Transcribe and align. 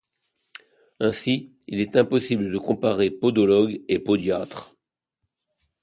Ainsi 0.99 1.51
il 1.67 1.79
est 1.79 1.95
impossible 1.95 2.51
de 2.51 2.57
comparer 2.57 3.11
podologue 3.11 3.83
et 3.87 3.99
podiatre. 3.99 4.75